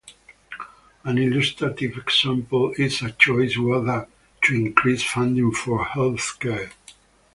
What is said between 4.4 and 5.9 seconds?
to increase funding for